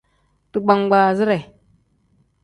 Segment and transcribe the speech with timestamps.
[0.53, 1.35] Digbangbaazire.